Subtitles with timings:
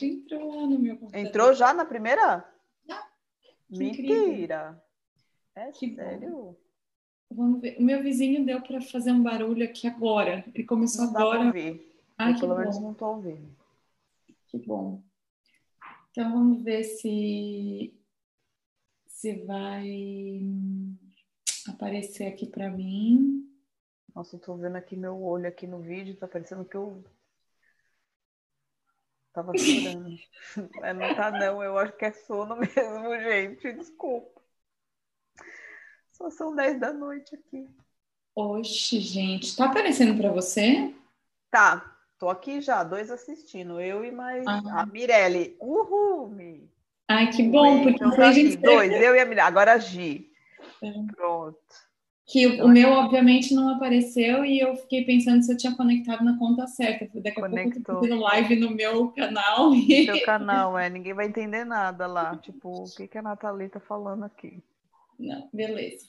[0.00, 1.26] já entrou no meu computador.
[1.26, 2.44] Entrou já na primeira?
[2.88, 3.06] Já.
[3.70, 4.82] Mentira.
[5.54, 6.30] É Que sério?
[6.30, 6.56] bom.
[7.30, 7.76] Vamos ver.
[7.78, 10.44] O meu vizinho deu para fazer um barulho aqui agora.
[10.54, 11.46] Ele começou Não dá agora.
[11.46, 11.92] ouvir.
[12.16, 13.56] Ai, Eu, que pelo menos bom, não tô ouvindo.
[14.46, 15.02] que bom.
[16.10, 17.94] Então vamos ver se
[19.06, 20.40] se vai
[21.68, 23.44] aparecer aqui para mim.
[24.14, 27.04] Nossa, tô vendo aqui meu olho aqui no vídeo, tá parecendo que eu
[29.32, 30.16] tava chorando.
[30.80, 33.72] Mas não tá não, eu acho que é sono mesmo, gente.
[33.72, 34.40] Desculpa.
[36.12, 37.68] Só são 10 da noite aqui.
[38.34, 40.94] Oxe, gente, tá aparecendo para você?
[41.50, 44.82] Tá, tô aqui já, dois assistindo, eu e mais Ah.
[44.82, 45.56] a Mirelle.
[45.60, 46.28] Uhul!
[46.28, 46.70] Mi.
[47.08, 49.40] Ai, que bom, porque Então a gente aqui, dois, eu e a Mirelle.
[49.48, 50.30] Agora a Gi.
[50.82, 50.92] É.
[51.16, 51.87] Pronto.
[52.28, 56.22] Que o, o meu obviamente não apareceu e eu fiquei pensando se eu tinha conectado
[56.22, 57.08] na conta certa.
[57.14, 57.94] Daqui a pouco eu tô Conectou.
[57.96, 62.36] fazendo live no meu canal e Seu canal, é, ninguém vai entender nada lá.
[62.36, 64.62] Tipo, o que, que a Nathalie tá falando aqui?
[65.18, 66.06] Não, beleza.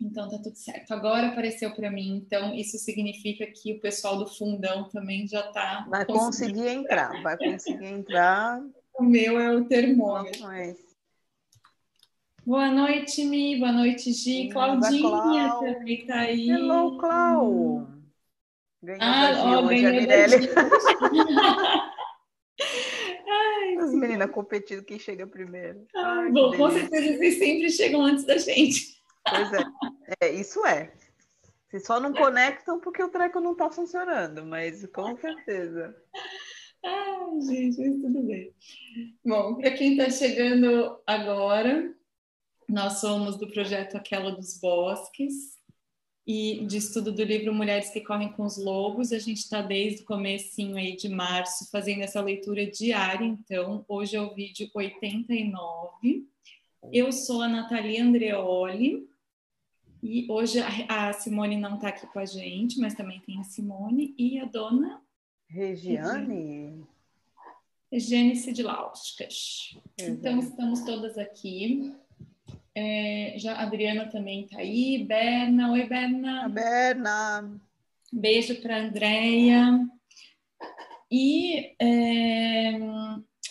[0.00, 0.92] Então tá tudo certo.
[0.92, 5.86] Agora apareceu para mim, então isso significa que o pessoal do fundão também já tá
[5.90, 8.62] Vai conseguir entrar, vai conseguir entrar.
[8.98, 10.40] O meu é o termômetro.
[10.40, 10.93] Não é esse.
[12.46, 13.58] Boa noite, Mi.
[13.58, 14.50] Boa noite, Gi.
[14.50, 15.00] Claudinha
[15.48, 15.60] Clau.
[15.60, 16.50] também tá aí.
[16.50, 17.86] Hello, Clau!
[18.82, 20.42] Ganhou Ah, ó, hoje, a Mirelle.
[20.42, 20.48] Gi.
[23.80, 25.86] As meninas competindo quem chega primeiro.
[25.96, 28.94] Ai, que Bom, com certeza vocês sempre chegam antes da gente.
[29.28, 29.64] Pois é.
[30.20, 30.92] é, isso é.
[31.68, 35.96] Vocês só não conectam porque o treco não tá funcionando, mas com certeza.
[36.84, 38.52] Ai, gente, mas tudo bem.
[39.24, 41.92] Bom, para quem está chegando agora,
[42.68, 45.54] nós somos do projeto Aquela dos Bosques
[46.26, 49.12] e de estudo do livro Mulheres que Correm com os Lobos.
[49.12, 54.16] A gente está desde o comecinho aí de março fazendo essa leitura diária, então hoje
[54.16, 56.26] é o vídeo 89.
[56.92, 59.08] Eu sou a Nathalie Andreoli
[60.02, 64.14] e hoje a Simone não está aqui com a gente, mas também tem a Simone
[64.18, 65.02] e a dona
[65.48, 66.84] Regiane?
[67.92, 69.78] Gênesis de Lauscas.
[69.98, 71.94] Então, estamos todas aqui.
[72.76, 75.04] É, já a Adriana também está aí.
[75.04, 76.48] Berna, oi A Berna.
[76.48, 77.60] Berna.
[78.12, 79.86] Beijo para Andréia.
[81.10, 82.72] E é,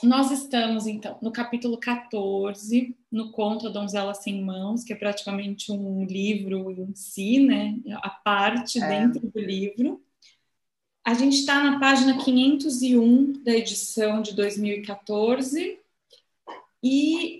[0.03, 5.71] nós estamos, então, no capítulo 14, no conto A Donzela Sem Mãos, que é praticamente
[5.71, 7.77] um livro em si, né?
[8.01, 8.87] A parte É.
[8.89, 10.01] dentro do livro.
[11.05, 15.79] A gente está na página 501 da edição de 2014.
[16.85, 17.39] E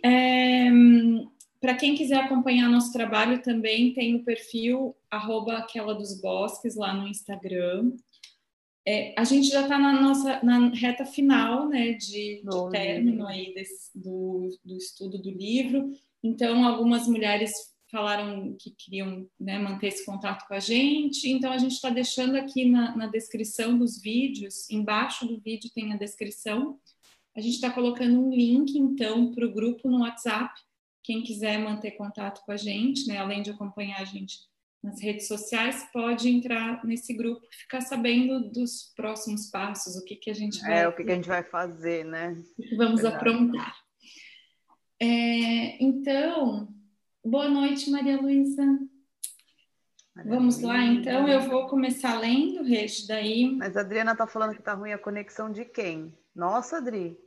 [1.64, 6.94] para quem quiser acompanhar nosso trabalho também tem o perfil arroba aquela dos bosques lá
[6.94, 7.94] no Instagram.
[8.86, 13.26] É, a gente já está na nossa na reta final né, de, de Do término
[13.26, 15.94] aí desse, do, do estudo do livro.
[16.22, 17.54] Então, algumas mulheres
[17.90, 21.30] falaram que queriam né, manter esse contato com a gente.
[21.30, 25.94] Então, a gente está deixando aqui na, na descrição dos vídeos, embaixo do vídeo tem
[25.94, 26.78] a descrição.
[27.34, 30.54] A gente está colocando um link, então, para o grupo no WhatsApp.
[31.04, 34.38] Quem quiser manter contato com a gente, né, além de acompanhar a gente
[34.82, 40.16] nas redes sociais, pode entrar nesse grupo e ficar sabendo dos próximos passos, o que,
[40.16, 42.32] que a gente vai É, o que, que a gente vai fazer, né?
[42.58, 43.16] o que vamos Verdade.
[43.16, 43.76] aprontar.
[45.00, 46.68] É, então,
[47.24, 48.64] boa noite, Maria Luísa.
[50.26, 51.28] Vamos lá, então.
[51.28, 53.52] Eu vou começar lendo, Regi, daí.
[53.56, 56.16] Mas a Adriana tá falando que tá ruim a conexão de quem?
[56.36, 57.18] Nossa, Adri?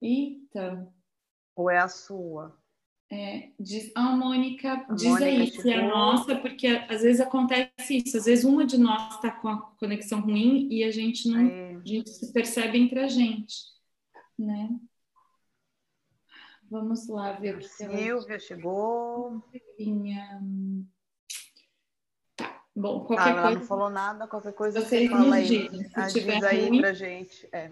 [0.00, 0.92] Eita,
[1.54, 2.60] Ou é a sua?
[3.14, 7.20] É, diz, ah, Mônica, A diz Mônica aí se é a nossa, porque às vezes
[7.20, 11.28] acontece isso, às vezes uma de nós está com a conexão ruim e a gente
[11.28, 13.54] não, Aí, a gente se percebe entre a gente,
[14.38, 14.70] né?
[16.70, 19.42] Vamos lá ver o que que ela Silvia chegou.
[22.36, 23.58] Tá, bom, Ah, qualquer ela coisa.
[23.58, 25.46] não falou nada, qualquer coisa Vocês você fala aí.
[25.46, 26.80] dizem, se Ah, tiver aí ruim.
[26.80, 27.46] pra gente.
[27.52, 27.70] É.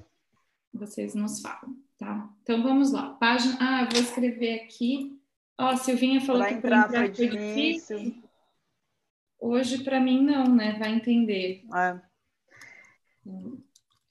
[0.73, 2.31] vocês nos falam, tá?
[2.43, 3.15] Então vamos lá.
[3.15, 3.57] Página.
[3.59, 5.20] Ah, eu vou escrever aqui.
[5.61, 7.99] Ó, a Silvinha falou Pra que entrar para entrar foi difícil.
[7.99, 8.23] difícil.
[9.39, 10.79] Hoje para mim não, né?
[10.79, 11.63] Vai entender.
[11.75, 12.01] É.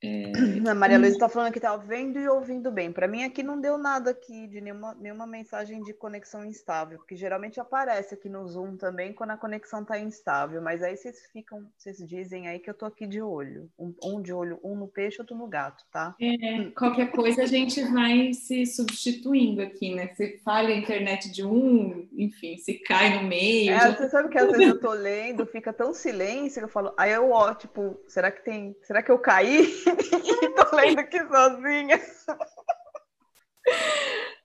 [0.01, 0.31] É,
[0.69, 2.91] A Maria Luísa tá falando que tá vendo e ouvindo bem.
[2.91, 7.15] Pra mim aqui não deu nada aqui de nenhuma, nenhuma mensagem de conexão instável, porque
[7.17, 11.65] geralmente aparece aqui no Zoom também quando a conexão tá instável, mas aí vocês ficam,
[11.77, 13.69] vocês dizem aí que eu tô aqui de olho.
[13.77, 16.15] Um, um de olho, um no peixe, outro no gato, tá?
[16.21, 20.13] é, qualquer coisa a gente vai se substituindo aqui, né?
[20.15, 23.71] Se falha a internet de um, enfim, se cai no meio.
[23.71, 26.69] É, já- você sabe que às vezes eu tô lendo, fica tão silêncio que eu
[26.69, 29.67] falo, aí eu, ó, tipo, será que tem, será que eu caí?
[30.43, 31.99] e tô lendo aqui sozinha.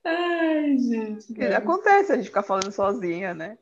[0.04, 1.42] Ai, gente.
[1.42, 3.58] Acontece a gente ficar falando sozinha, né?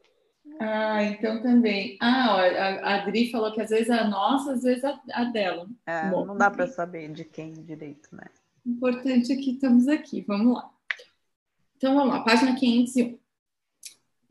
[0.61, 1.97] Ah, então também.
[2.01, 5.69] Ah, ó, a Adri falou que às vezes a nossa, às vezes a, a dela.
[5.87, 8.27] É, Bom, não dá para saber de quem direito, né?
[8.65, 10.25] Importante é que estamos aqui.
[10.27, 10.71] Vamos lá.
[11.77, 13.19] Então vamos lá, página 501.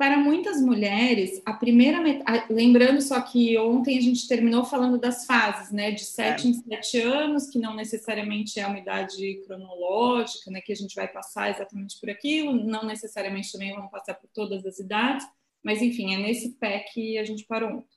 [0.01, 2.51] Para muitas mulheres, a primeira metade.
[2.51, 5.91] Lembrando só que ontem a gente terminou falando das fases, né?
[5.91, 6.49] De 7 é.
[6.49, 10.59] em 7 anos, que não necessariamente é uma idade cronológica, né?
[10.59, 14.65] Que a gente vai passar exatamente por aquilo, não necessariamente também vamos passar por todas
[14.65, 15.23] as idades,
[15.63, 17.95] mas enfim, é nesse pé que a gente parou ontem.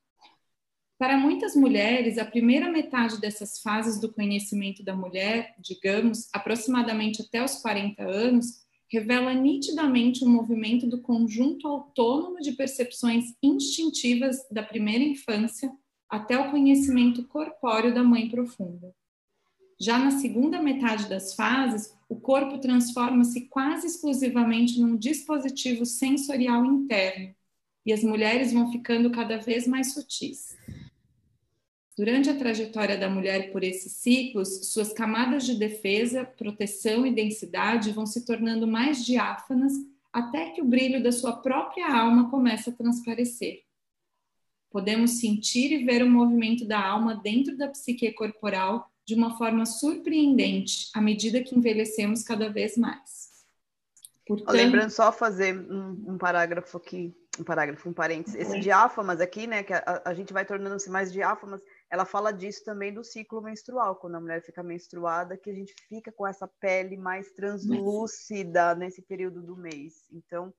[0.99, 7.43] Para muitas mulheres, a primeira metade dessas fases do conhecimento da mulher, digamos, aproximadamente até
[7.43, 15.05] os 40 anos, revela nitidamente um movimento do conjunto autônomo de percepções instintivas da primeira
[15.05, 15.73] infância
[16.09, 18.95] até o conhecimento corpóreo da mãe profunda.
[19.81, 27.35] Já na segunda metade das fases, o corpo transforma-se quase exclusivamente num dispositivo sensorial interno
[27.85, 30.57] e as mulheres vão ficando cada vez mais sutis.
[31.97, 37.93] Durante a trajetória da mulher por esses ciclos, suas camadas de defesa, proteção e densidade
[37.93, 39.73] vão se tornando mais diáfanas
[40.13, 43.63] até que o brilho da sua própria alma começa a transparecer.
[44.71, 49.65] Podemos sentir e ver o movimento da alma dentro da psique corporal de uma forma
[49.65, 53.31] surpreendente à medida que envelhecemos cada vez mais.
[54.27, 54.57] Portanto...
[54.57, 58.41] Lembrando só fazer um, um parágrafo aqui, um parágrafo, um parênteses.
[58.41, 61.61] Esse diáfamas aqui, né, que a, a gente vai tornando-se mais diáfamas,
[61.95, 65.73] ela fala disso também do ciclo menstrual, quando a mulher fica menstruada, que a gente
[65.89, 70.09] fica com essa pele mais translúcida nesse período do mês.
[70.13, 70.53] Então.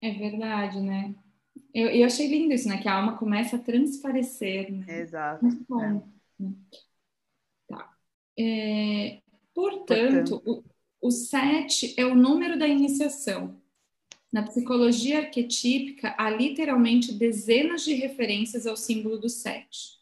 [0.00, 1.14] É verdade, né?
[1.74, 2.80] Eu, eu achei lindo isso, né?
[2.80, 4.72] Que a alma começa a transparecer.
[4.72, 5.00] Né?
[5.02, 5.44] Exato.
[5.44, 6.08] Muito bom.
[6.40, 6.46] É.
[7.68, 7.94] Tá.
[8.38, 9.20] É,
[9.54, 10.64] portanto, portanto.
[11.02, 13.60] O, o sete é o número da iniciação.
[14.32, 19.95] Na psicologia arquetípica, há literalmente dezenas de referências ao símbolo do sete.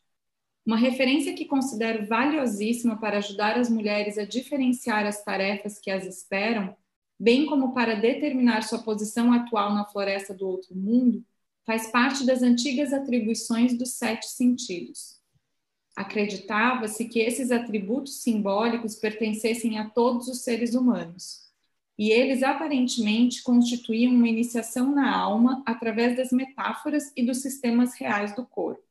[0.67, 6.07] Uma referência que considero valiosíssima para ajudar as mulheres a diferenciar as tarefas que as
[6.07, 6.75] esperam,
[7.21, 11.23] bem como para determinar sua posição atual na floresta do outro mundo,
[11.67, 15.21] faz parte das antigas atribuições dos sete sentidos.
[15.97, 21.45] Acreditava-se que esses atributos simbólicos pertencessem a todos os seres humanos,
[21.97, 28.35] e eles aparentemente constituíam uma iniciação na alma através das metáforas e dos sistemas reais
[28.35, 28.84] do corpo.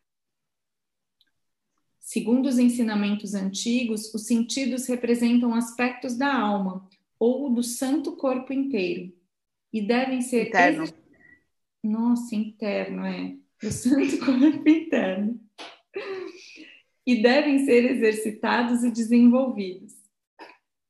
[2.13, 6.88] Segundo os ensinamentos antigos, os sentidos representam aspectos da alma
[7.18, 9.12] ou do santo corpo inteiro
[9.74, 10.86] e devem ser interno.
[11.83, 15.42] Nossa, interno é o santo corpo interno
[17.04, 19.94] e devem ser exercitados e desenvolvidos.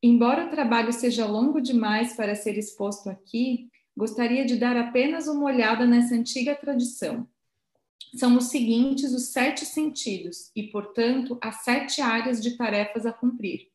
[0.03, 5.45] Embora o trabalho seja longo demais para ser exposto aqui, gostaria de dar apenas uma
[5.45, 7.25] olhada nessa antiga tradição
[8.15, 13.69] são os seguintes os sete sentidos e, portanto, as sete áreas de tarefas a cumprir: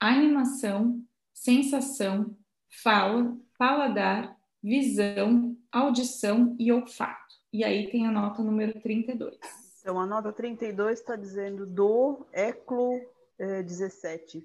[0.00, 1.04] animação,
[1.34, 2.36] sensação,
[2.82, 7.34] fala, paladar, visão, audição e olfato.
[7.52, 9.36] E aí tem a nota número 32.
[9.80, 13.00] Então, a nota 32 está dizendo do ECLO
[13.38, 14.44] é, 17,5.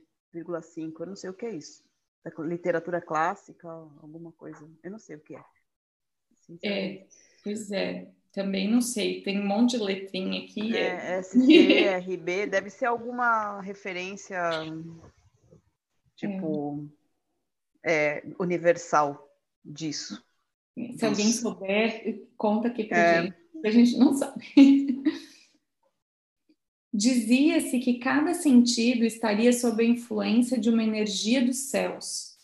[0.99, 1.83] Eu não sei o que é isso.
[2.39, 4.69] Literatura clássica, alguma coisa.
[4.83, 5.43] Eu não sei o que é.
[6.63, 7.07] É,
[7.43, 8.11] pois é.
[8.31, 10.75] Também não sei, tem um monte de letrinha aqui.
[10.75, 14.39] É, SC, RB, deve ser alguma referência
[16.15, 16.87] tipo
[17.83, 18.19] é.
[18.19, 19.29] É, universal
[19.63, 20.23] disso.
[20.97, 23.23] Se alguém souber, conta aqui pra é.
[23.23, 23.35] gente,
[23.65, 24.45] a gente não sabe.
[26.93, 32.37] Dizia-se que cada sentido estaria sob a influência de uma energia dos céus.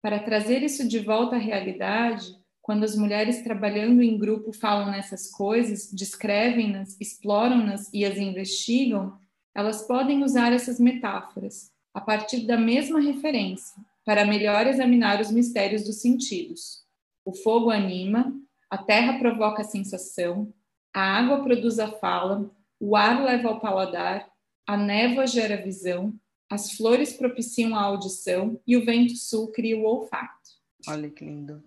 [0.00, 2.37] Para trazer isso de volta à realidade,
[2.68, 9.18] quando as mulheres trabalhando em grupo falam nessas coisas, descrevem-nas, exploram-nas e as investigam,
[9.54, 15.82] elas podem usar essas metáforas, a partir da mesma referência, para melhor examinar os mistérios
[15.82, 16.84] dos sentidos.
[17.24, 20.52] O fogo anima, a terra provoca a sensação,
[20.92, 24.28] a água produz a fala, o ar leva ao paladar,
[24.66, 26.12] a névoa gera visão,
[26.50, 30.50] as flores propiciam a audição e o vento sul cria o olfato.
[30.86, 31.66] Olha que lindo.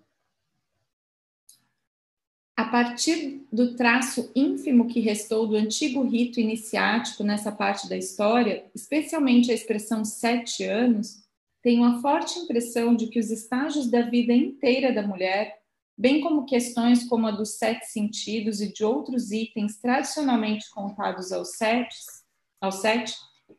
[2.54, 8.66] A partir do traço ínfimo que restou do antigo rito iniciático nessa parte da história,
[8.74, 11.22] especialmente a expressão sete anos,
[11.62, 15.60] tenho a forte impressão de que os estágios da vida inteira da mulher,
[15.96, 21.56] bem como questões como a dos sete sentidos e de outros itens tradicionalmente contados aos
[21.56, 21.96] sete,
[22.60, 23.14] aos sete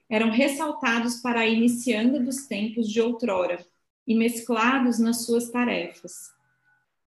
[0.09, 3.65] eram ressaltados para a inicianda dos tempos de outrora
[4.05, 6.31] e mesclados nas suas tarefas.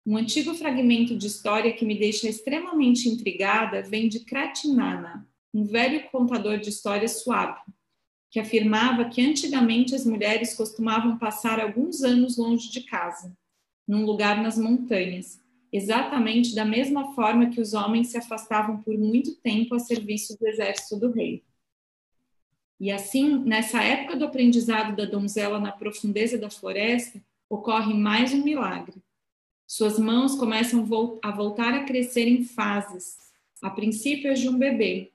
[0.05, 6.09] Um antigo fragmento de história que me deixa extremamente intrigada vem de Kratinana, um velho
[6.09, 7.61] contador de histórias suave,
[8.29, 13.33] que afirmava que antigamente as mulheres costumavam passar alguns anos longe de casa,
[13.87, 15.39] num lugar nas montanhas,
[15.71, 20.45] exatamente da mesma forma que os homens se afastavam por muito tempo a serviço do
[20.45, 21.43] exército do rei.
[22.77, 28.43] E assim, nessa época do aprendizado da donzela na profundeza da floresta, ocorre mais um
[28.43, 29.01] milagre.
[29.75, 30.87] Suas mãos começam
[31.23, 33.17] a voltar a crescer em fases,
[33.59, 35.11] a princípio as de um bebê.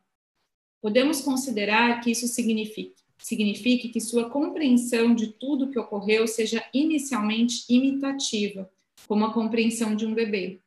[0.83, 7.67] Podemos considerar que isso signifique, signifique que sua compreensão de tudo que ocorreu seja inicialmente
[7.69, 8.69] imitativa,
[9.07, 10.59] como a compreensão de um bebê.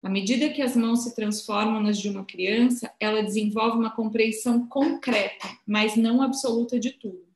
[0.00, 4.64] À medida que as mãos se transformam nas de uma criança, ela desenvolve uma compreensão
[4.68, 7.26] concreta, mas não absoluta de tudo.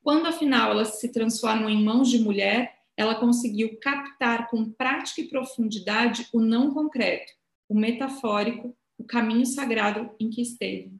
[0.00, 5.28] Quando, afinal, elas se transformam em mãos de mulher, ela conseguiu captar com prática e
[5.28, 7.32] profundidade o não concreto,
[7.66, 10.92] o metafórico, o caminho sagrado em que esteve.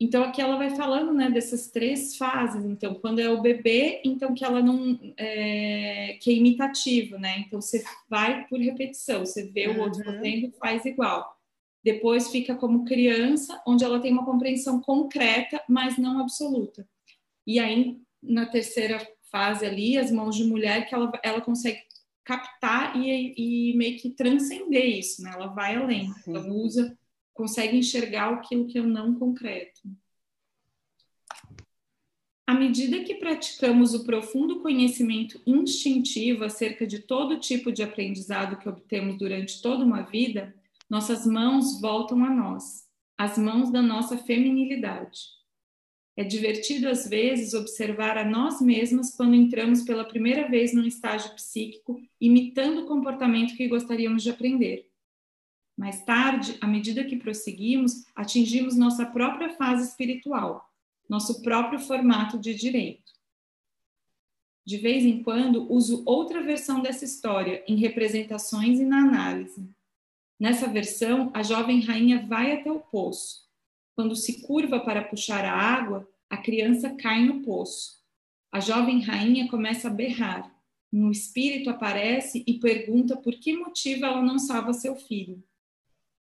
[0.00, 2.64] Então aqui ela vai falando, né, dessas três fases.
[2.64, 7.40] Então, quando é o bebê, então que ela não é, que é imitativo, né?
[7.40, 9.76] Então você vai por repetição, você vê uhum.
[9.76, 10.14] o outro uhum.
[10.14, 11.36] fazendo, faz igual.
[11.84, 16.88] Depois fica como criança, onde ela tem uma compreensão concreta, mas não absoluta.
[17.46, 21.80] E aí na terceira fase ali, as mãos de mulher, que ela, ela consegue
[22.24, 25.32] captar e, e meio que transcender isso, né?
[25.34, 26.30] Ela vai além, Sim.
[26.30, 26.96] ela usa
[27.38, 29.80] consegue enxergar aquilo que é não concreto.
[32.44, 38.68] À medida que praticamos o profundo conhecimento instintivo acerca de todo tipo de aprendizado que
[38.68, 40.52] obtemos durante toda uma vida,
[40.90, 45.37] nossas mãos voltam a nós, as mãos da nossa feminilidade.
[46.18, 51.32] É divertido às vezes observar a nós mesmas quando entramos pela primeira vez num estágio
[51.36, 54.90] psíquico, imitando o comportamento que gostaríamos de aprender.
[55.76, 60.68] Mais tarde, à medida que prosseguimos, atingimos nossa própria fase espiritual,
[61.08, 63.12] nosso próprio formato de direito.
[64.66, 69.70] De vez em quando, uso outra versão dessa história em representações e na análise.
[70.36, 73.47] Nessa versão, a jovem rainha vai até o poço.
[73.98, 77.96] Quando se curva para puxar a água, a criança cai no poço.
[78.52, 80.56] A jovem rainha começa a berrar.
[80.92, 85.42] Um espírito aparece e pergunta por que motivo ela não salva seu filho.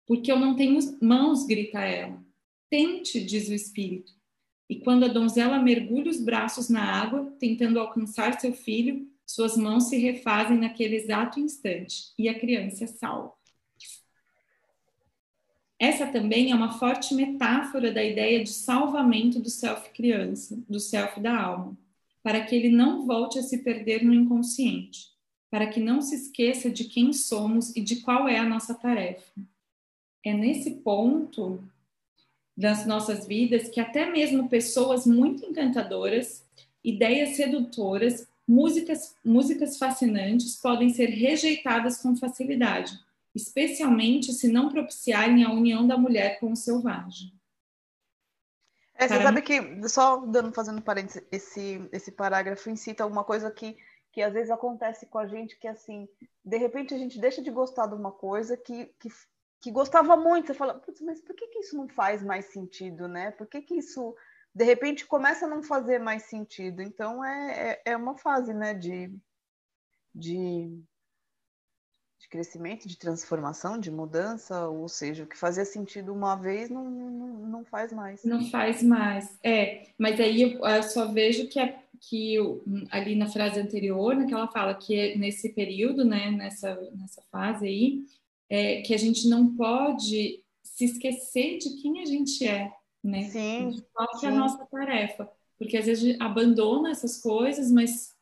[0.07, 2.25] Porque eu não tenho mãos, grita ela.
[2.71, 4.11] Tente, diz o espírito.
[4.71, 9.91] E quando a donzela mergulha os braços na água, tentando alcançar seu filho, suas mãos
[9.91, 13.35] se refazem naquele exato instante e a criança é salva.
[15.79, 21.21] Essa também é uma forte metáfora da ideia de salvamento do self criança, do self
[21.21, 21.77] da alma,
[22.23, 25.11] para que ele não volte a se perder no inconsciente,
[25.51, 29.31] para que não se esqueça de quem somos e de qual é a nossa tarefa.
[30.25, 31.63] É nesse ponto
[32.57, 36.43] das nossas vidas que até mesmo pessoas muito encantadoras,
[36.83, 42.99] ideias sedutoras, músicas, músicas fascinantes podem ser rejeitadas com facilidade,
[43.37, 47.33] especialmente se não propiciarem a união da mulher com o selvagem.
[48.95, 53.77] É, você sabe que, só dando, fazendo parênteses, esse, esse parágrafo incita uma coisa que,
[54.11, 56.09] que às vezes acontece com a gente, que assim,
[56.43, 59.11] de repente a gente deixa de gostar de uma coisa que, que
[59.61, 63.31] que gostava muito, você fala, mas por que, que isso não faz mais sentido, né?
[63.33, 64.15] Por que, que isso,
[64.55, 66.83] de repente, começa a não fazer mais sentido?
[66.83, 69.13] Então, é, é, é uma fase, né, de,
[70.15, 70.81] de,
[72.27, 76.91] de crescimento, de transformação, de mudança, ou seja, o que fazia sentido uma vez não,
[76.91, 78.25] não, não faz mais.
[78.25, 79.87] Não faz mais, é.
[79.97, 82.37] Mas aí eu, eu só vejo que, é, que
[82.91, 87.23] ali na frase anterior, né, que ela fala que é nesse período, né, nessa, nessa
[87.31, 88.05] fase aí,
[88.51, 93.25] é, que a gente não pode se esquecer de quem a gente é, né?
[93.25, 93.83] Sim.
[93.93, 95.31] Qual que é a nossa tarefa?
[95.59, 98.15] Porque às vezes a gente abandona essas coisas, mas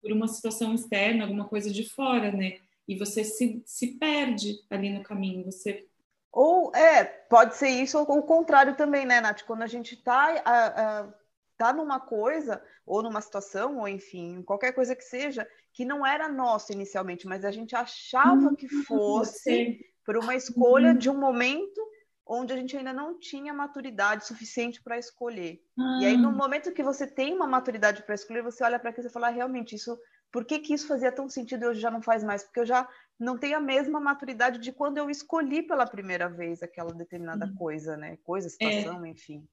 [0.00, 2.58] por uma situação externa, alguma coisa de fora, né?
[2.86, 5.86] E você se, se perde ali no caminho, você...
[6.32, 9.42] Ou, é, pode ser isso ou o contrário também, né, Nath?
[9.42, 11.12] Quando a gente tá,
[11.58, 16.28] tá numa coisa, ou numa situação, ou enfim, qualquer coisa que seja, que não era
[16.28, 18.54] nosso inicialmente, mas a gente achava uhum.
[18.54, 20.98] que fosse por uma escolha uhum.
[20.98, 21.80] de um momento
[22.26, 25.60] onde a gente ainda não tinha maturidade suficiente para escolher.
[26.00, 26.32] E aí, no ah.
[26.32, 29.30] momento que você tem uma maturidade para escolher, você olha para aquilo e fala, ah,
[29.30, 29.98] realmente, isso,
[30.32, 32.42] por que, que isso fazia tão sentido e hoje já não faz mais?
[32.42, 32.88] Porque eu já
[33.20, 37.96] não tenho a mesma maturidade de quando eu escolhi pela primeira vez aquela determinada coisa,
[37.96, 38.16] né?
[38.24, 39.10] Coisa, situação, é.
[39.10, 39.46] enfim.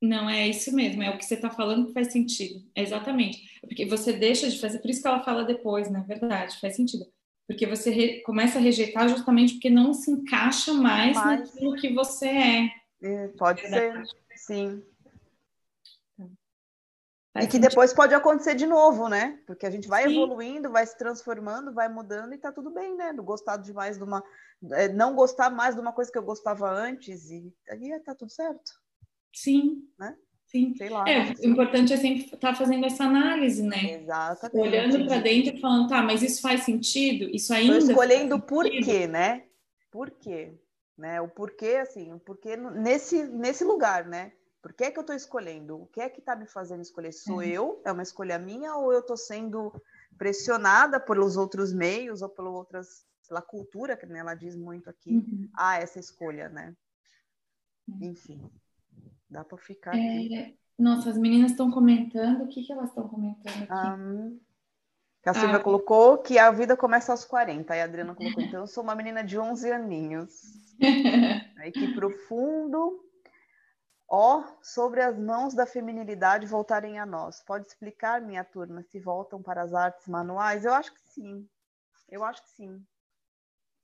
[0.00, 2.60] Não, é isso mesmo, é o que você está falando que faz sentido.
[2.74, 3.60] É exatamente.
[3.60, 6.04] Porque você deixa de fazer, por isso que ela fala depois, na né?
[6.06, 7.06] verdade, faz sentido.
[7.46, 11.54] Porque você re, começa a rejeitar justamente porque não se encaixa mais Mas...
[11.54, 12.70] naquilo que você é.
[13.02, 14.02] é pode ser,
[14.36, 14.82] sim.
[17.32, 17.70] Faz e que sentido.
[17.70, 19.38] depois pode acontecer de novo, né?
[19.46, 20.16] Porque a gente vai Sim.
[20.16, 23.12] evoluindo, vai se transformando, vai mudando e tá tudo bem, né?
[23.12, 24.22] Não gostar demais de uma.
[24.72, 28.30] É, não gostar mais de uma coisa que eu gostava antes e aí tá tudo
[28.30, 28.72] certo.
[29.34, 29.82] Sim.
[29.98, 30.14] Né?
[30.46, 30.74] Sim.
[30.76, 31.08] Sei lá.
[31.08, 33.94] É, o importante é sempre estar tá fazendo essa análise, né?
[33.94, 34.68] Exatamente.
[34.68, 37.30] Olhando para dentro e falando, tá, mas isso faz sentido?
[37.34, 37.78] Isso ainda.
[37.78, 39.44] Tô escolhendo o porquê, né?
[39.90, 40.52] Por quê?
[40.98, 41.18] Né?
[41.22, 44.32] O porquê, assim, o porquê nesse, nesse lugar, né?
[44.62, 45.82] Por que, é que eu estou escolhendo?
[45.82, 47.12] O que é que está me fazendo escolher?
[47.12, 47.42] Sou uhum.
[47.42, 47.82] eu?
[47.84, 49.72] É uma escolha minha ou eu estou sendo
[50.16, 55.48] pressionada pelos outros meios ou pela outras, pela cultura, que ela diz muito aqui, uhum.
[55.56, 56.76] a essa escolha, né?
[57.88, 57.98] Uhum.
[58.02, 58.40] Enfim.
[59.28, 60.32] Dá para ficar aqui.
[60.32, 60.54] É...
[60.78, 62.44] Nossa, as meninas estão comentando.
[62.44, 64.00] O que, que elas estão comentando aqui?
[64.00, 64.40] Um,
[65.24, 65.60] a Silvia ah.
[65.60, 67.72] colocou que a vida começa aos 40.
[67.72, 70.30] Aí a Adriana colocou, então eu sou uma menina de 11 aninhos.
[71.58, 73.01] Aí que profundo.
[74.14, 77.40] Ó, sobre as mãos da feminilidade voltarem a nós.
[77.40, 80.66] Pode explicar, minha turma, se voltam para as artes manuais?
[80.66, 81.48] Eu acho que sim.
[82.10, 82.86] Eu acho que sim.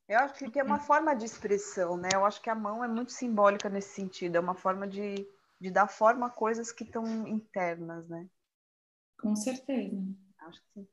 [0.07, 2.11] Eu acho que é uma forma de expressão, né?
[2.13, 4.37] Eu acho que a mão é muito simbólica nesse sentido.
[4.37, 5.27] É uma forma de
[5.61, 8.29] de dar forma a coisas que estão internas, né?
[9.21, 9.97] Com certeza.
[10.41, 10.89] Acho que sim.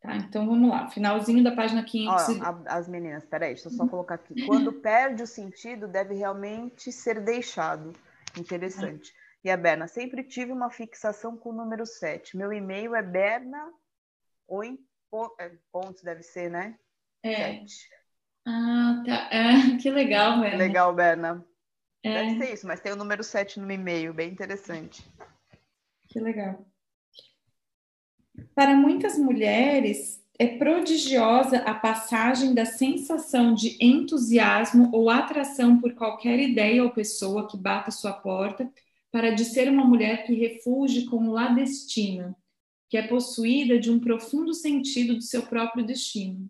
[0.00, 0.88] Tá, então vamos lá.
[0.88, 2.40] Finalzinho da página 500.
[2.40, 4.46] Ó, as meninas, peraí, deixa eu só colocar aqui.
[4.46, 7.92] Quando perde o sentido, deve realmente ser deixado.
[8.38, 9.12] Interessante.
[9.44, 12.36] E a Berna, sempre tive uma fixação com o número 7.
[12.36, 13.72] Meu e-mail é berna
[14.46, 14.78] ou em
[15.38, 16.78] é, pontos, deve ser, né?
[17.22, 17.58] É.
[17.60, 17.88] 7.
[18.46, 19.28] Ah, tá.
[19.30, 20.56] É, que legal, Berna.
[20.56, 21.46] Legal, Berna.
[22.02, 22.14] É.
[22.14, 25.06] Deve ser isso, mas tem o número 7 no e-mail, bem interessante.
[26.08, 26.66] Que legal.
[28.54, 36.38] Para muitas mulheres, é prodigiosa a passagem da sensação de entusiasmo ou atração por qualquer
[36.38, 38.70] ideia ou pessoa que bata sua porta
[39.12, 42.36] para de ser uma mulher que refugie como lá destina,
[42.88, 46.48] que é possuída de um profundo sentido do seu próprio destino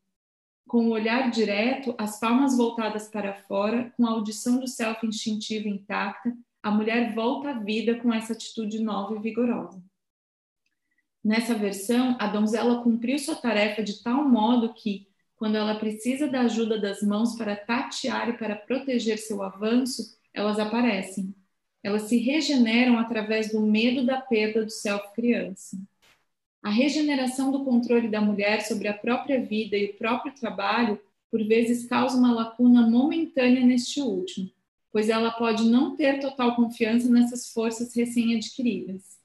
[0.71, 5.67] com o olhar direto, as palmas voltadas para fora, com a audição do self instintivo
[5.67, 6.33] intacta,
[6.63, 9.83] a mulher volta à vida com essa atitude nova e vigorosa.
[11.23, 15.07] Nessa versão, a donzela cumpriu sua tarefa de tal modo que,
[15.37, 20.59] quando ela precisa da ajuda das mãos para tatear e para proteger seu avanço, elas
[20.59, 21.35] aparecem.
[21.83, 25.79] Elas se regeneram através do medo da perda do self criança.
[26.63, 31.43] A regeneração do controle da mulher sobre a própria vida e o próprio trabalho, por
[31.45, 34.51] vezes, causa uma lacuna momentânea neste último,
[34.93, 39.20] pois ela pode não ter total confiança nessas forças recém-adquiridas.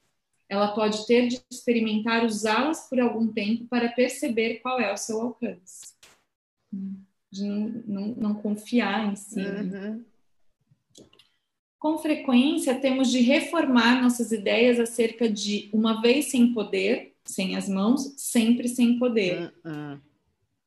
[0.48, 5.20] Ela pode ter de experimentar usá-las por algum tempo para perceber qual é o seu
[5.22, 5.94] alcance.
[7.32, 9.40] De não, não, não confiar em si.
[9.40, 10.06] Uhum.
[11.80, 17.68] Com frequência, temos de reformar nossas ideias acerca de uma vez sem poder, sem as
[17.68, 19.54] mãos, sempre sem poder.
[19.64, 20.02] Uh -uh.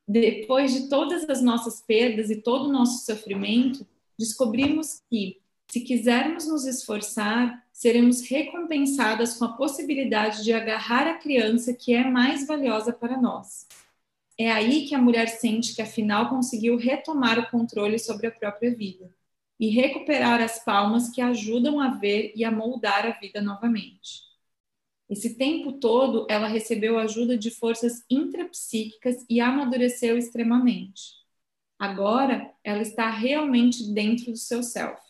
[0.09, 3.87] Depois de todas as nossas perdas e todo o nosso sofrimento,
[4.19, 5.39] descobrimos que,
[5.71, 12.05] se quisermos nos esforçar, seremos recompensadas com a possibilidade de agarrar a criança que é
[12.05, 13.67] mais valiosa para nós.
[14.39, 18.75] É aí que a mulher sente que afinal conseguiu retomar o controle sobre a própria
[18.75, 19.13] vida
[19.61, 24.23] e recuperar as palmas que ajudam a ver e a moldar a vida novamente.
[25.09, 31.19] Esse tempo todo, ela recebeu ajuda de forças intrapsíquicas e amadureceu extremamente.
[31.79, 35.08] Agora, ela está realmente dentro do seu self.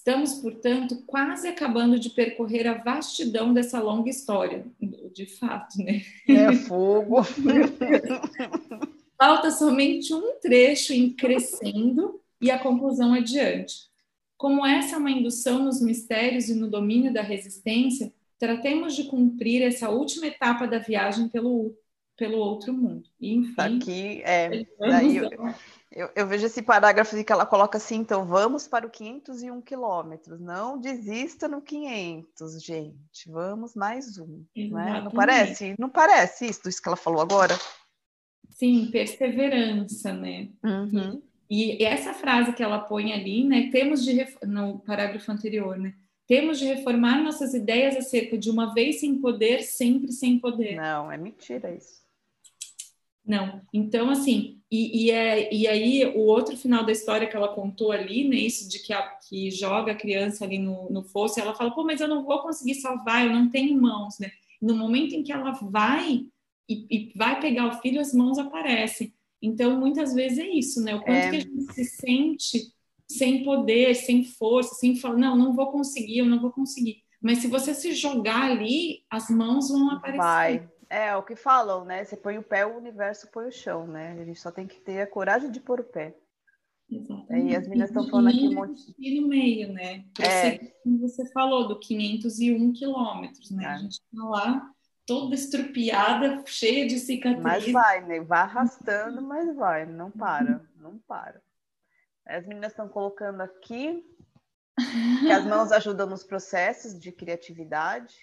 [0.00, 4.64] Estamos, portanto, quase acabando de percorrer a vastidão dessa longa história.
[5.12, 6.00] De fato, né?
[6.26, 7.16] É fogo.
[9.18, 13.90] Falta somente um trecho em crescendo e a conclusão adiante.
[14.38, 19.60] Como essa é uma indução nos mistérios e no domínio da resistência, tratemos de cumprir
[19.60, 21.76] essa última etapa da viagem pelo,
[22.16, 23.06] pelo outro mundo.
[23.20, 24.64] enfim, tá aqui é.
[24.78, 25.28] Daí eu,
[25.92, 30.40] eu, eu, vejo esse parágrafo que ela coloca assim: então vamos para o 501 quilômetros.
[30.40, 33.28] Não desista no 500, gente.
[33.28, 34.44] Vamos mais um.
[34.54, 35.00] Né?
[35.02, 35.74] Não parece?
[35.78, 37.58] Não parece isso, isso que ela falou agora?
[38.50, 40.48] Sim, perseverança, né?
[40.62, 41.20] Uhum.
[41.48, 43.68] E, e essa frase que ela põe ali, né?
[43.72, 45.94] Temos de no parágrafo anterior, né?
[46.28, 50.76] Temos de reformar nossas ideias acerca de uma vez sem poder, sempre sem poder.
[50.76, 52.00] Não, é mentira isso.
[53.30, 53.62] Não.
[53.72, 57.92] Então, assim, e, e, é, e aí o outro final da história que ela contou
[57.92, 61.54] ali, né, isso de que, a, que joga a criança ali no, no fosso, ela
[61.54, 64.32] fala, pô, mas eu não vou conseguir salvar, eu não tenho mãos, né?
[64.60, 66.26] No momento em que ela vai
[66.68, 69.14] e, e vai pegar o filho, as mãos aparecem.
[69.40, 70.96] Então, muitas vezes é isso, né?
[70.96, 71.30] O quanto é...
[71.30, 72.72] que a gente se sente
[73.08, 77.04] sem poder, sem força, sem falar, não, não vou conseguir, eu não vou conseguir.
[77.22, 80.18] Mas se você se jogar ali, as mãos vão aparecer.
[80.18, 80.69] Vai.
[80.90, 82.04] É, o que falam, né?
[82.04, 84.20] Você põe o pé, o universo põe o chão, né?
[84.20, 86.16] A gente só tem que ter a coragem de pôr o pé.
[86.90, 87.52] Exatamente.
[87.52, 88.94] E as meninas estão falando aqui um monte.
[88.98, 90.04] E no meio, né?
[90.20, 90.58] É.
[90.82, 93.64] Como você falou, do 501 quilômetros, né?
[93.64, 93.68] É.
[93.68, 94.72] A gente está lá
[95.06, 97.42] toda estrupiada, cheia de cicatrizes.
[97.42, 98.20] Mas vai, né?
[98.20, 101.40] Vai arrastando, mas vai, não para, não para.
[102.26, 104.04] As meninas estão colocando aqui
[105.20, 108.16] que as mãos ajudam nos processos de criatividade.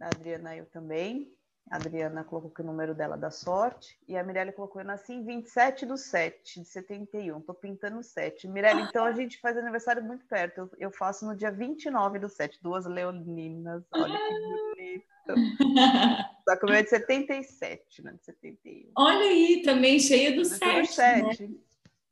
[0.00, 1.32] A Adriana, eu também.
[1.70, 3.98] A Adriana colocou que o número dela dá sorte.
[4.06, 7.40] E a Mirelle colocou, eu nasci em 27 do 7 de 71.
[7.40, 8.46] Tô pintando 7.
[8.48, 10.58] Mirelle, então a gente faz aniversário muito perto.
[10.58, 12.58] Eu, eu faço no dia 29 do 7.
[12.62, 13.82] Duas leoninas.
[13.92, 15.06] Olha que bonito.
[16.48, 18.12] Só que o meu é de 77, né?
[18.12, 18.92] De 71.
[18.96, 20.92] Olha aí, também cheia do 7.
[20.92, 21.46] 7.
[21.46, 21.54] Né?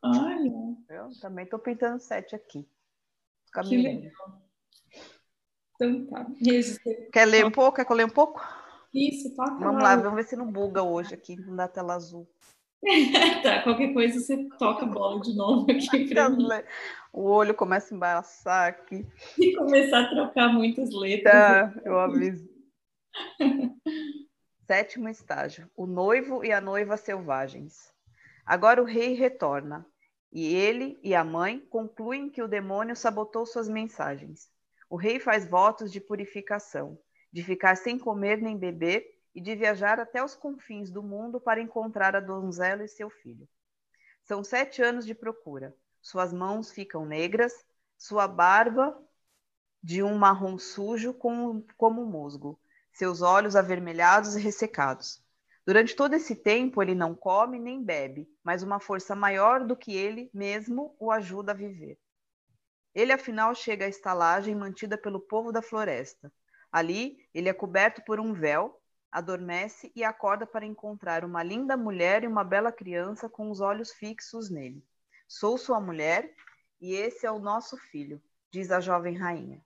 [0.02, 0.76] Olha.
[0.88, 2.66] Eu também tô pintando 7 aqui.
[3.62, 4.40] Que legal.
[5.74, 6.26] Então tá.
[7.12, 7.76] Quer ler um pouco?
[7.76, 8.40] Quer que eu leia um pouco?
[8.92, 12.28] Isso, toca Vamos lá, vamos ver se não buga hoje aqui, não dá tela azul.
[13.42, 16.48] tá, qualquer coisa você toca a bola de novo aqui mim.
[17.12, 19.06] O olho começa a embaraçar aqui.
[19.38, 21.32] E começar a trocar muitas letras.
[21.32, 22.48] Tá, eu aviso.
[24.66, 27.92] Sétimo estágio: o noivo e a noiva selvagens.
[28.46, 29.86] Agora o rei retorna,
[30.32, 34.48] e ele e a mãe concluem que o demônio sabotou suas mensagens.
[34.88, 36.98] O rei faz votos de purificação
[37.32, 41.60] de ficar sem comer nem beber e de viajar até os confins do mundo para
[41.60, 43.48] encontrar a donzela e seu filho.
[44.22, 45.74] São sete anos de procura.
[46.02, 47.52] Suas mãos ficam negras,
[47.96, 48.96] sua barba
[49.82, 52.60] de um marrom sujo como, como musgo,
[52.92, 55.22] seus olhos avermelhados e ressecados.
[55.66, 59.94] Durante todo esse tempo, ele não come nem bebe, mas uma força maior do que
[59.94, 61.98] ele mesmo o ajuda a viver.
[62.94, 66.32] Ele, afinal, chega à estalagem mantida pelo povo da floresta,
[66.72, 68.80] Ali, ele é coberto por um véu,
[69.10, 73.90] adormece e acorda para encontrar uma linda mulher e uma bela criança com os olhos
[73.92, 74.84] fixos nele.
[75.26, 76.32] Sou sua mulher
[76.80, 79.62] e esse é o nosso filho, diz a jovem rainha.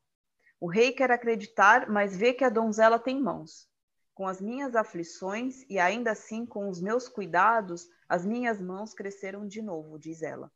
[0.59, 3.69] O rei quer acreditar, mas vê que a donzela tem mãos.
[4.15, 9.47] Com as minhas aflições e ainda assim com os meus cuidados, as minhas mãos cresceram
[9.47, 10.51] de novo, diz ela.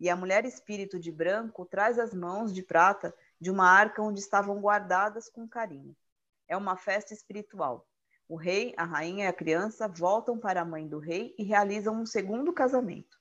[0.00, 4.20] E a mulher espírito de branco traz as mãos de prata de uma arca onde
[4.20, 5.96] estavam guardadas com carinho.
[6.46, 7.84] É uma festa espiritual.
[8.28, 12.00] O rei, a rainha e a criança voltam para a mãe do rei e realizam
[12.00, 13.18] um segundo casamento.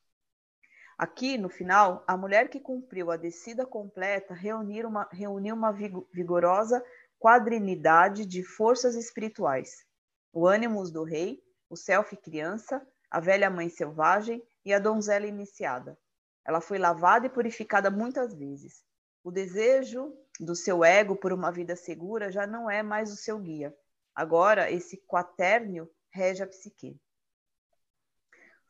[0.96, 6.86] Aqui, no final, a mulher que cumpriu a descida completa reuniu uma, reuniu uma vigorosa
[7.18, 9.84] quadrinidade de forças espirituais.
[10.32, 12.80] O ânimos do rei, o self criança,
[13.10, 15.98] a velha mãe selvagem e a donzela iniciada.
[16.46, 18.84] Ela foi lavada e purificada muitas vezes.
[19.24, 23.38] O desejo do seu ego por uma vida segura já não é mais o seu
[23.38, 23.76] guia.
[24.16, 27.00] Agora, esse quaternio rege a psique.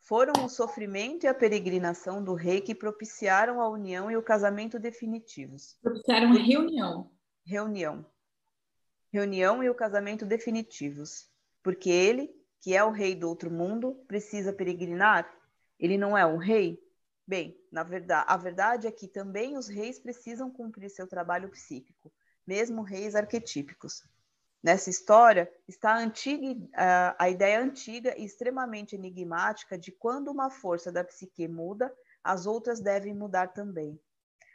[0.00, 4.78] Foram o sofrimento e a peregrinação do rei que propiciaram a união e o casamento
[4.78, 5.78] definitivos.
[5.80, 7.10] Propiciaram a reunião.
[7.44, 8.04] Reunião.
[9.12, 11.28] Reunião e o casamento definitivos.
[11.62, 15.32] Porque ele, que é o rei do outro mundo, precisa peregrinar?
[15.78, 16.78] Ele não é um rei?
[17.26, 22.12] Bem, na verdade, a verdade é que também os reis precisam cumprir seu trabalho psíquico,
[22.46, 24.02] mesmo reis arquetípicos.
[24.62, 26.68] Nessa história está a, antiga,
[27.18, 32.80] a, ideia antiga e extremamente enigmática de quando uma força da psique muda, as outras
[32.80, 34.00] devem mudar também.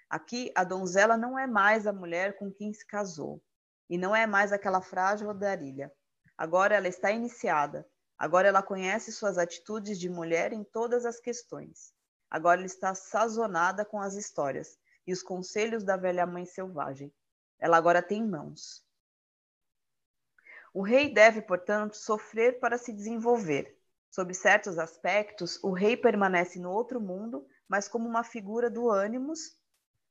[0.09, 3.41] Aqui, a donzela não é mais a mulher com quem se casou,
[3.89, 5.91] e não é mais aquela frágil darilha.
[6.37, 7.85] Agora ela está iniciada,
[8.17, 11.96] agora ela conhece suas atitudes de mulher em todas as questões.
[12.29, 17.13] Agora está sazonada com as histórias e os conselhos da velha mãe selvagem.
[17.57, 18.85] Ela agora tem mãos.
[20.73, 23.77] O rei deve, portanto, sofrer para se desenvolver.
[24.11, 29.57] Sob certos aspectos, o rei permanece no outro mundo, mas como uma figura do ânimos,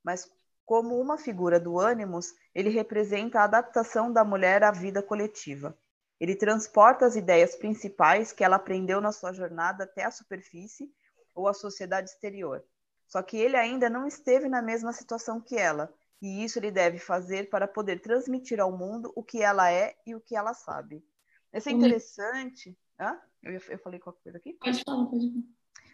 [0.02, 0.30] mas
[0.64, 5.78] como uma figura do ânimos, ele representa a adaptação da mulher à vida coletiva.
[6.18, 10.90] Ele transporta as ideias principais que ela aprendeu na sua jornada até a superfície
[11.36, 12.64] ou a sociedade exterior.
[13.06, 16.98] Só que ele ainda não esteve na mesma situação que ela, e isso ele deve
[16.98, 21.04] fazer para poder transmitir ao mundo o que ela é e o que ela sabe.
[21.52, 22.76] Esse é interessante.
[22.98, 23.20] Hã?
[23.42, 24.54] Eu, eu falei qualquer coisa aqui?
[24.54, 25.44] Pode falar, pode falar.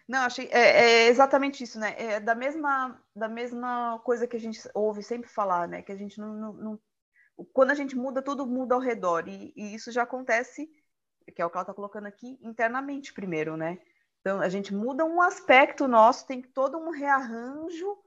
[0.07, 1.95] Não, achei é, é, exatamente isso, né?
[1.97, 5.81] É da mesma da mesma coisa que a gente ouve sempre falar, né?
[5.81, 6.79] Que a gente não, não, não
[7.53, 10.69] quando a gente muda, tudo muda ao redor e, e, isso já acontece,
[11.33, 13.79] que é o que ela está colocando aqui internamente primeiro, né?
[14.23, 17.97] Então a gente muda um aspecto nosso, tem todo um rearranjo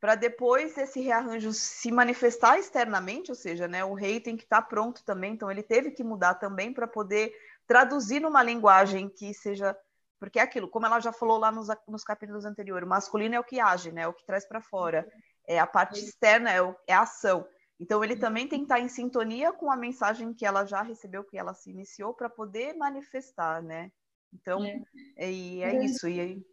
[0.00, 4.60] para depois esse rearranjo se manifestar externamente, ou seja, né, o rei tem que estar
[4.60, 7.32] tá pronto também, então ele teve que mudar também para poder
[7.64, 9.74] traduzir numa linguagem que seja
[10.18, 13.40] porque é aquilo, como ela já falou lá nos, nos capítulos anteriores, o masculino é
[13.40, 15.08] o que age, né, é o que traz para fora,
[15.46, 17.46] é a parte externa é, o, é a ação.
[17.78, 20.82] Então ele também tem que estar tá em sintonia com a mensagem que ela já
[20.82, 23.92] recebeu, que ela se iniciou, para poder manifestar, né?
[24.34, 24.82] Então, é,
[25.16, 26.08] é, é isso.
[26.08, 26.44] E aí,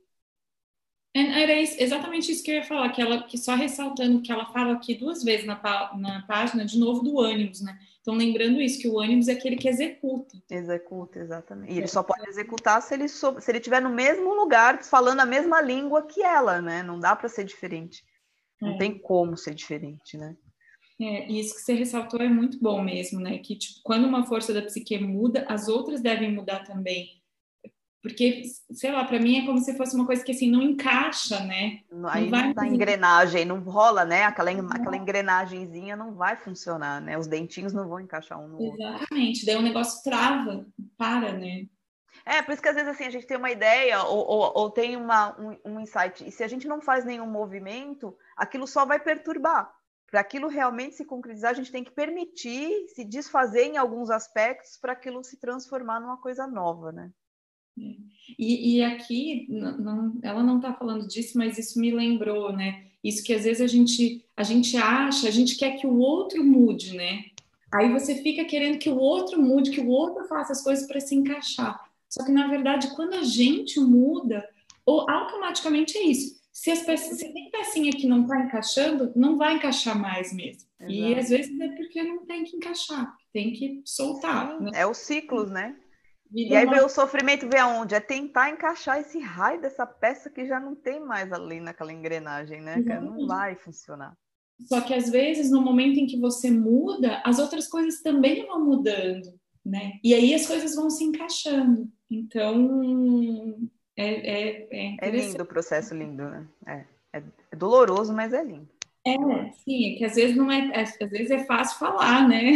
[1.13, 4.31] é, era isso, exatamente isso que eu ia falar, que ela que só ressaltando que
[4.31, 5.55] ela fala aqui duas vezes na,
[5.97, 7.77] na página, de novo, do ânimos, né?
[8.01, 10.35] Então, lembrando isso, que o ânimos é aquele que executa.
[10.49, 11.71] Executa, exatamente.
[11.71, 15.19] E ele só pode executar se ele, sou, se ele estiver no mesmo lugar, falando
[15.19, 16.81] a mesma língua que ela, né?
[16.81, 18.03] Não dá para ser diferente.
[18.59, 18.77] Não é.
[18.77, 20.35] tem como ser diferente, né?
[20.99, 23.37] É, e isso que você ressaltou é muito bom mesmo, né?
[23.39, 27.20] Que tipo, quando uma força da psique muda, as outras devem mudar também.
[28.01, 31.39] Porque, sei lá, para mim é como se fosse uma coisa que assim não encaixa,
[31.41, 31.81] né?
[32.09, 34.23] Aí não, vai não engrenagem, não rola, né?
[34.23, 37.15] Aquela, aquela engrenagemzinha não vai funcionar, né?
[37.17, 38.81] Os dentinhos não vão encaixar um no Exatamente.
[38.81, 38.97] outro.
[38.97, 40.65] Exatamente, daí o negócio trava,
[40.97, 41.67] para, né?
[42.25, 44.69] É, por isso que às vezes assim, a gente tem uma ideia ou, ou, ou
[44.71, 48.85] tem uma, um, um insight, e se a gente não faz nenhum movimento, aquilo só
[48.85, 49.71] vai perturbar.
[50.09, 54.77] Para aquilo realmente se concretizar, a gente tem que permitir se desfazer em alguns aspectos
[54.77, 57.11] para aquilo se transformar numa coisa nova, né?
[57.77, 62.85] E, e aqui, não, ela não está falando disso, mas isso me lembrou, né?
[63.03, 66.43] Isso que às vezes a gente, a gente acha, a gente quer que o outro
[66.43, 67.25] mude, né?
[67.73, 70.99] Aí você fica querendo que o outro mude, que o outro faça as coisas para
[70.99, 71.79] se encaixar.
[72.09, 74.47] Só que, na verdade, quando a gente muda,
[74.85, 76.41] ou automaticamente é isso.
[76.51, 80.63] Se, as peças, se tem pecinha que não está encaixando, não vai encaixar mais mesmo.
[80.79, 80.91] Exato.
[80.91, 84.59] E às vezes é porque não tem que encaixar, tem que soltar.
[84.59, 84.71] Né?
[84.73, 85.75] É os ciclos, né?
[86.33, 87.93] E aí vem o sofrimento, vem aonde?
[87.93, 92.61] É tentar encaixar esse raio dessa peça que já não tem mais ali naquela engrenagem,
[92.61, 92.81] né?
[92.81, 94.17] Que não vai funcionar.
[94.67, 98.63] Só que às vezes, no momento em que você muda, as outras coisas também vão
[98.63, 99.33] mudando,
[99.65, 99.93] né?
[100.03, 101.89] E aí as coisas vão se encaixando.
[102.09, 103.57] Então,
[103.95, 106.47] é, é, é, é lindo o processo, lindo, né?
[106.67, 108.69] É, é doloroso, mas é lindo.
[109.03, 112.51] É, sim, é que às vezes não é, é, às vezes é fácil falar, né?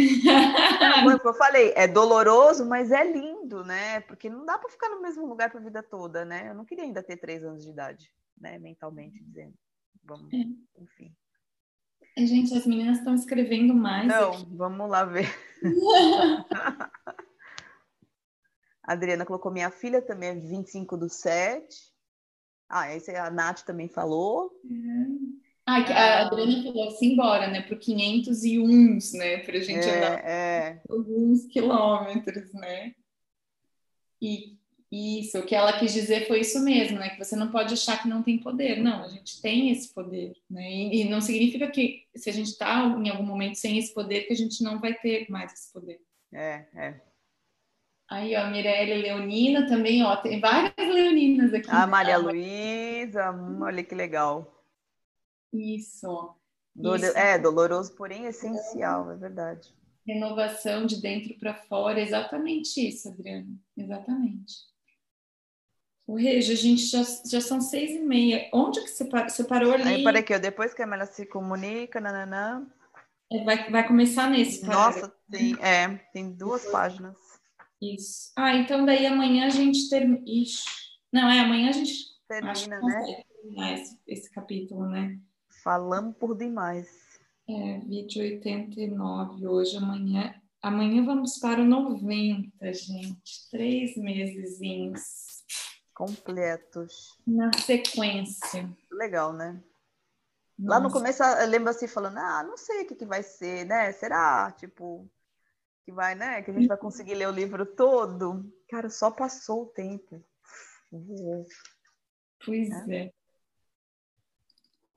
[1.02, 4.00] Como eu falei, é doloroso, mas é lindo, né?
[4.02, 6.48] Porque não dá para ficar no mesmo lugar para a vida toda, né?
[6.48, 8.60] Eu não queria ainda ter três anos de idade, né?
[8.60, 9.54] Mentalmente dizendo.
[10.04, 10.46] Vamos, é.
[10.80, 11.12] enfim.
[12.16, 14.06] Gente, as meninas estão escrevendo mais.
[14.06, 14.46] Não, aqui.
[14.52, 15.28] vamos lá ver.
[18.84, 21.66] a Adriana colocou minha filha também é 25 do 7.
[22.68, 24.52] Ah, esse a Nath também falou.
[24.64, 25.40] Uhum.
[25.68, 27.60] Ah, a Adriana falou assim, embora, né?
[27.62, 29.38] Por 501, né?
[29.38, 30.80] Para a gente é, andar é.
[30.88, 32.94] alguns quilômetros, né?
[34.22, 34.56] E
[34.90, 37.10] isso, o que ela quis dizer foi isso mesmo, né?
[37.10, 38.80] Que você não pode achar que não tem poder.
[38.80, 40.70] Não, a gente tem esse poder, né?
[40.70, 44.22] E, e não significa que se a gente está em algum momento sem esse poder,
[44.22, 46.00] que a gente não vai ter mais esse poder.
[46.32, 47.00] É, é.
[48.08, 51.68] Aí, ó, Mirelle Leonina também, ó, tem várias leoninas aqui.
[51.68, 54.55] A Maria Luísa, olha que legal.
[55.52, 56.34] Isso.
[56.76, 57.16] Isso.
[57.16, 59.74] É, doloroso, porém essencial, é verdade.
[60.06, 63.48] Renovação de dentro para fora, exatamente isso, Adriana.
[63.76, 64.54] Exatamente.
[66.06, 68.48] O Regi, a gente já, já são seis e meia.
[68.52, 69.82] Onde que você, par, você parou ali?
[69.82, 72.64] Aí, para aqui, depois que a Mela se comunica, nananã.
[73.32, 77.16] É, vai, vai começar nesse Nossa, tem, é, tem duas páginas.
[77.82, 78.30] Isso.
[78.36, 80.22] Ah, então daí amanhã a gente termina.
[81.12, 81.92] Não, é, amanhã a gente
[82.28, 83.74] termina, né?
[83.74, 85.18] Esse, esse capítulo, né?
[85.66, 86.86] Falamos por demais.
[87.48, 90.40] É, vídeo 89 hoje, amanhã.
[90.62, 93.50] Amanhã vamos para o 90, gente.
[93.50, 95.02] Três mesezinhos.
[95.92, 97.18] Completos.
[97.26, 98.70] Na sequência.
[98.92, 99.60] Legal, né?
[100.56, 100.78] Nossa.
[100.78, 103.66] Lá no começo, eu lembro assim, falando, ah, não sei o que, que vai ser,
[103.66, 103.90] né?
[103.90, 105.10] Será, tipo,
[105.84, 106.42] que vai, né?
[106.42, 108.48] Que a gente vai conseguir ler o livro todo?
[108.68, 110.24] Cara, só passou o tempo.
[112.44, 113.06] Pois é.
[113.06, 113.15] é.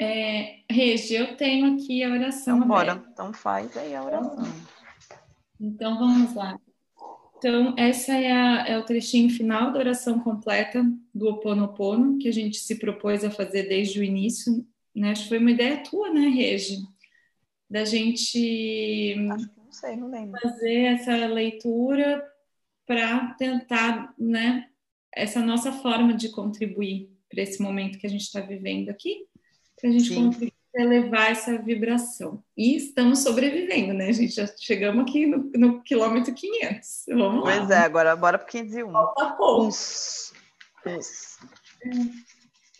[0.01, 2.57] É, Regi, eu tenho aqui a oração.
[2.57, 3.03] Então, bora.
[3.12, 4.43] Então, faz aí a oração.
[5.59, 6.57] Então, vamos lá.
[7.38, 10.83] Então, essa é, a, é, o trechinho final da oração completa
[11.13, 14.65] do Ho Oponopono, que a gente se propôs a fazer desde o início.
[14.95, 15.12] Né?
[15.12, 16.77] Acho que foi uma ideia tua, né, Regi?
[17.69, 20.39] Da gente Acho que não sei, não lembro.
[20.41, 22.25] fazer essa leitura
[22.85, 24.67] para tentar, né,
[25.15, 29.29] essa nossa forma de contribuir para esse momento que a gente está vivendo aqui,
[29.80, 30.26] para a gente Sim.
[30.26, 32.44] contribuir elevar essa vibração.
[32.56, 34.12] E estamos sobrevivendo, né?
[34.13, 37.06] Gente já chegamos aqui no, no quilômetro 500.
[37.10, 37.58] Vamos lá.
[37.58, 38.92] Pois é, agora bora para 501.
[38.92, 39.65] Falta pouco.
[39.65, 40.34] Uns,
[40.86, 41.38] uns.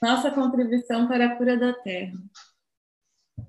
[0.02, 2.18] Nossa contribuição para a cura da Terra.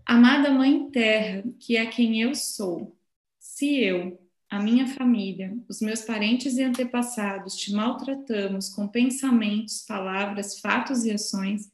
[0.06, 2.96] Amada Mãe Terra, que é quem eu sou,
[3.38, 10.58] se eu, a minha família, os meus parentes e antepassados te maltratamos com pensamentos, palavras,
[10.58, 11.70] fatos e ações,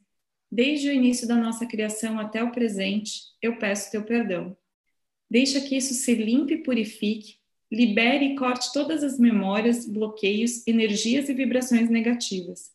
[0.51, 4.55] desde o início da nossa criação até o presente, eu peço teu perdão.
[5.29, 7.35] Deixa que isso se limpe e purifique,
[7.71, 12.71] libere e corte todas as memórias, bloqueios, energias e vibrações negativas.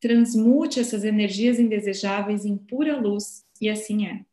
[0.00, 4.24] Transmute essas energias indesejáveis em pura luz, e assim é.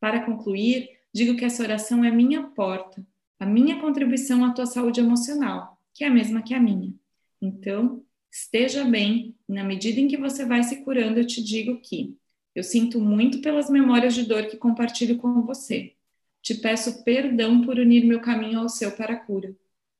[0.00, 3.06] Para concluir, digo que essa oração é minha porta,
[3.38, 6.92] a minha contribuição à tua saúde emocional, que é a mesma que a minha.
[7.40, 12.16] Então, esteja bem, na medida em que você vai se curando, eu te digo que
[12.54, 15.96] eu sinto muito pelas memórias de dor que compartilho com você.
[16.40, 19.54] Te peço perdão por unir meu caminho ao seu para a cura.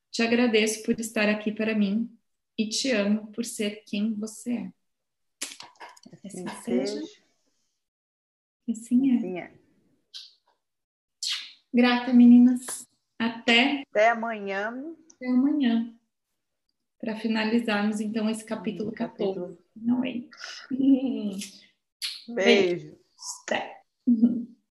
[0.09, 2.09] Te agradeço por estar aqui para mim
[2.57, 4.73] e te amo por ser quem você é.
[6.25, 7.01] Assim, assim seja.
[8.69, 9.17] Assim é.
[9.17, 9.53] Assim é.
[11.73, 12.87] Grata, meninas.
[13.19, 13.83] Até.
[13.89, 14.95] Até amanhã.
[15.15, 15.93] Até amanhã
[17.01, 19.17] para finalizarmos então esse capítulo 14.
[19.17, 19.57] Capítulo.
[19.75, 20.21] Não é?
[20.69, 21.61] Beijo.
[22.29, 22.97] Beijo.
[23.43, 23.81] Até.